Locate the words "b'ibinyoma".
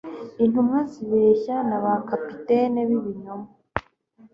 2.89-3.49